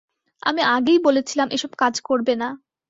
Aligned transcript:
আমি 0.43 0.61
আগেই 0.67 0.99
বলেছিলাম 0.99 1.47
এসব 1.51 1.71
কাজ 1.77 1.95
করবে 2.01 2.33
না! 2.35 2.49